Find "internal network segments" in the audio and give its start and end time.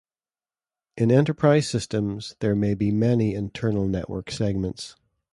3.35-4.95